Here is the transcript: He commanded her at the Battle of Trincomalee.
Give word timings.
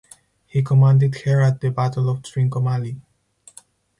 He 0.47 0.63
commanded 0.63 1.13
her 1.25 1.41
at 1.41 1.61
the 1.61 1.69
Battle 1.69 2.09
of 2.09 2.23
Trincomalee. 2.23 2.99